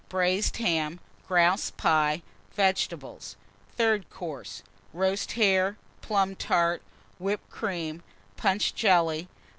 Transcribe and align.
Braised 0.09 0.57
Ham. 0.57 0.99
Grouse 1.27 1.69
Pie. 1.69 2.23
Vegetables. 2.55 3.35
THIRD 3.77 4.09
COURSE. 4.09 4.63
Roast 4.93 5.33
Hare. 5.33 5.77
Plum 6.01 6.35
Tart. 6.35 6.81
Whipped 7.19 7.51
Cream. 7.51 8.01
Punch 8.35 8.73
Jelly. 8.73 9.27